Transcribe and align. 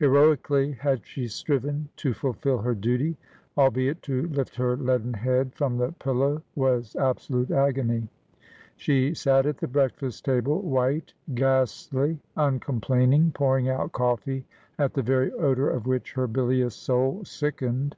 Heroically 0.00 0.72
had 0.72 1.06
she 1.06 1.28
striven 1.28 1.88
to 1.94 2.12
fulfil 2.12 2.58
her 2.58 2.74
duty, 2.74 3.16
albeit 3.56 4.02
to 4.02 4.26
lift 4.26 4.56
her 4.56 4.76
leaden 4.76 5.14
head 5.14 5.54
from 5.54 5.76
the 5.78 5.92
pillow 5.92 6.42
was 6.56 6.96
absolute 6.96 7.52
agony. 7.52 8.08
She 8.74 9.14
sat 9.14 9.46
at 9.46 9.58
the 9.58 9.68
breakfast 9.68 10.24
table, 10.24 10.60
white, 10.60 11.14
ghastly, 11.36 12.18
uncomplaining, 12.36 13.30
pouring 13.30 13.68
out 13.68 13.92
coffee, 13.92 14.44
at 14.76 14.92
the 14.92 15.02
very 15.02 15.30
odour 15.34 15.68
of 15.70 15.86
which 15.86 16.14
her 16.14 16.26
bilious 16.26 16.74
soul 16.74 17.24
sickened. 17.24 17.94